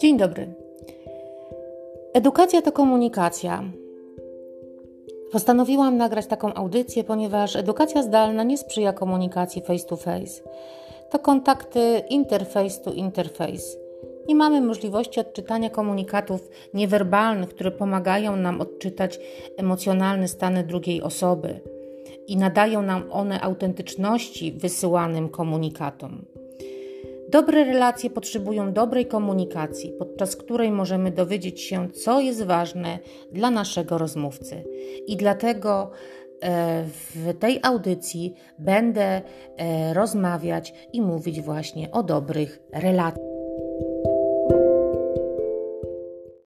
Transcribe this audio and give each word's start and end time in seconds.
Dzień 0.00 0.16
dobry. 0.16 0.54
Edukacja 2.14 2.62
to 2.62 2.72
komunikacja. 2.72 3.64
Postanowiłam 5.32 5.96
nagrać 5.96 6.26
taką 6.26 6.54
audycję, 6.54 7.04
ponieważ 7.04 7.56
edukacja 7.56 8.02
zdalna 8.02 8.42
nie 8.42 8.58
sprzyja 8.58 8.92
komunikacji 8.92 9.62
face 9.62 9.86
to 9.86 9.96
face. 9.96 10.42
To 11.10 11.18
kontakty 11.18 12.02
interface 12.10 12.80
to 12.80 12.92
interface. 12.92 13.78
Nie 14.28 14.34
mamy 14.34 14.60
możliwości 14.60 15.20
odczytania 15.20 15.70
komunikatów 15.70 16.48
niewerbalnych, 16.74 17.48
które 17.48 17.70
pomagają 17.70 18.36
nam 18.36 18.60
odczytać 18.60 19.20
emocjonalne 19.56 20.28
stany 20.28 20.64
drugiej 20.64 21.02
osoby 21.02 21.60
i 22.26 22.36
nadają 22.36 22.82
nam 22.82 23.04
one 23.10 23.40
autentyczności 23.40 24.52
wysyłanym 24.52 25.28
komunikatom. 25.28 26.24
Dobre 27.34 27.64
relacje 27.64 28.10
potrzebują 28.10 28.72
dobrej 28.72 29.06
komunikacji, 29.06 29.92
podczas 29.98 30.36
której 30.36 30.72
możemy 30.72 31.10
dowiedzieć 31.10 31.60
się, 31.60 31.90
co 31.90 32.20
jest 32.20 32.42
ważne 32.42 32.98
dla 33.32 33.50
naszego 33.50 33.98
rozmówcy. 33.98 34.64
I 35.06 35.16
dlatego 35.16 35.90
e, 36.42 36.84
w 36.84 37.38
tej 37.38 37.60
audycji 37.62 38.34
będę 38.58 39.22
e, 39.56 39.94
rozmawiać 39.94 40.74
i 40.92 41.02
mówić 41.02 41.40
właśnie 41.40 41.90
o 41.90 42.02
dobrych 42.02 42.62
relacjach. 42.72 43.34